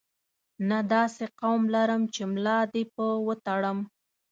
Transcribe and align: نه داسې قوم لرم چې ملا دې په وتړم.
نه 0.69 0.79
داسې 0.93 1.23
قوم 1.41 1.61
لرم 1.75 2.01
چې 2.13 2.21
ملا 2.33 2.59
دې 2.73 2.83
په 2.95 3.05
وتړم. 3.27 3.79